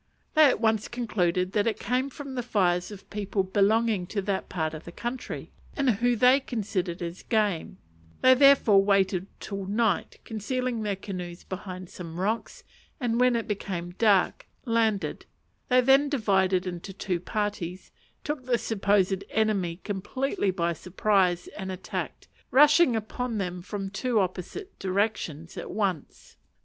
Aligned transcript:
They 0.33 0.45
at 0.45 0.59
once 0.59 0.87
concluded 0.87 1.51
that 1.51 1.67
it 1.67 1.79
came 1.79 2.09
from 2.09 2.33
the 2.33 2.41
fires 2.41 2.89
of 2.89 3.07
people 3.11 3.43
belonging 3.43 4.07
to 4.07 4.21
that 4.23 4.49
part 4.49 4.73
of 4.73 4.83
the 4.85 4.91
country, 4.91 5.51
and 5.77 5.91
who 5.91 6.15
they 6.15 6.39
considered 6.39 7.03
as 7.03 7.21
game; 7.21 7.77
they 8.21 8.33
therefore 8.33 8.83
waited 8.83 9.27
till 9.39 9.67
night, 9.67 10.17
concealing 10.23 10.81
their 10.81 10.95
canoes 10.95 11.43
behind 11.43 11.87
some 11.87 12.19
rocks, 12.19 12.63
and 12.99 13.19
when 13.19 13.35
it 13.35 13.47
became 13.47 13.91
dark, 13.99 14.47
landed; 14.65 15.27
they 15.69 15.81
then 15.81 16.09
divided 16.09 16.65
into 16.65 16.93
two 16.93 17.19
parties, 17.19 17.91
took 18.23 18.45
the 18.47 18.57
supposed 18.57 19.23
enemy 19.29 19.81
completely 19.83 20.49
by 20.49 20.73
surprise, 20.73 21.47
and 21.49 21.71
attacked, 21.71 22.27
rushing 22.49 22.95
upon 22.95 23.37
them 23.37 23.61
from 23.61 23.91
two 23.91 24.19
opposite 24.19 24.79
directions 24.79 25.57
at 25.57 25.69
once. 25.69 26.37